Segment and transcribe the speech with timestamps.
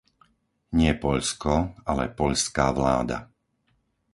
[0.79, 1.55] Nie Poľsko,
[1.91, 3.17] ale poľská vláda.